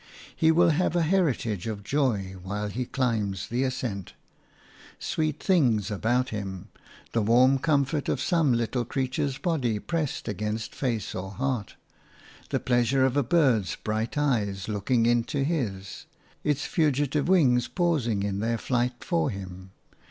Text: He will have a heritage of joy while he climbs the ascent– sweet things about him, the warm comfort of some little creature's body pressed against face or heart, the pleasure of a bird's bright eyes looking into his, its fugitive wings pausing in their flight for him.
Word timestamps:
He 0.35 0.51
will 0.51 0.71
have 0.71 0.95
a 0.95 1.03
heritage 1.03 1.67
of 1.67 1.83
joy 1.83 2.35
while 2.41 2.69
he 2.69 2.85
climbs 2.87 3.49
the 3.49 3.63
ascent– 3.63 4.15
sweet 4.99 5.39
things 5.43 5.91
about 5.91 6.29
him, 6.29 6.69
the 7.11 7.21
warm 7.21 7.59
comfort 7.59 8.09
of 8.09 8.19
some 8.19 8.51
little 8.51 8.83
creature's 8.83 9.37
body 9.37 9.77
pressed 9.77 10.27
against 10.27 10.73
face 10.73 11.13
or 11.13 11.29
heart, 11.33 11.75
the 12.49 12.59
pleasure 12.59 13.05
of 13.05 13.15
a 13.15 13.21
bird's 13.21 13.75
bright 13.75 14.17
eyes 14.17 14.67
looking 14.67 15.05
into 15.05 15.43
his, 15.43 16.07
its 16.43 16.65
fugitive 16.65 17.29
wings 17.29 17.67
pausing 17.67 18.23
in 18.23 18.39
their 18.39 18.57
flight 18.57 19.03
for 19.03 19.29
him. 19.29 19.69